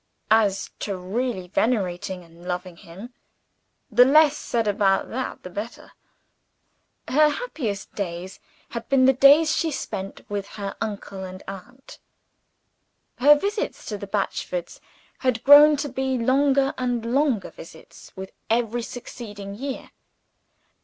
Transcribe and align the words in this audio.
As 0.31 0.71
to 0.79 0.97
really 0.97 1.47
venerating 1.47 2.23
and 2.23 2.43
loving 2.47 2.77
him 2.77 3.13
the 3.91 4.03
less 4.03 4.35
said 4.35 4.67
about 4.67 5.11
that 5.11 5.43
the 5.43 5.49
better. 5.51 5.91
Her 7.07 7.29
happiest 7.29 7.93
days 7.93 8.39
had 8.69 8.89
been 8.89 9.05
the 9.05 9.13
days 9.13 9.55
she 9.55 9.69
spent 9.69 10.27
with 10.27 10.47
her 10.57 10.75
uncle 10.81 11.23
and 11.23 11.43
aunt; 11.47 11.99
her 13.19 13.35
visits 13.35 13.85
to 13.85 13.97
the 13.99 14.07
Batchfords 14.07 14.79
had 15.19 15.43
grown 15.43 15.77
to 15.77 15.87
be 15.87 16.17
longer 16.17 16.73
and 16.79 17.05
longer 17.13 17.51
visits 17.51 18.11
with 18.17 18.31
every 18.49 18.81
succeeding 18.81 19.53
year. 19.53 19.91